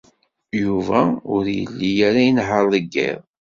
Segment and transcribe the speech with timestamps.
[0.63, 1.01] Yuba
[1.35, 3.19] ur yelli ara inehheṛ deg yiḍ.